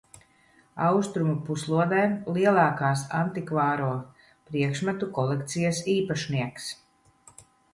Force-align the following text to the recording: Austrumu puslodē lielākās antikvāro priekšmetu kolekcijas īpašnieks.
Austrumu 0.85 1.33
puslodē 1.49 1.99
lielākās 2.37 3.03
antikvāro 3.19 3.91
priekšmetu 4.49 5.11
kolekcijas 5.19 5.83
īpašnieks. 5.99 6.73